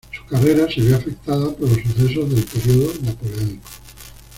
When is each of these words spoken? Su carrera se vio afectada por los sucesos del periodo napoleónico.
Su 0.11 0.25
carrera 0.25 0.67
se 0.67 0.81
vio 0.81 0.95
afectada 0.95 1.51
por 1.55 1.59
los 1.69 1.77
sucesos 1.79 2.27
del 2.31 2.43
periodo 2.43 2.91
napoleónico. 3.03 3.61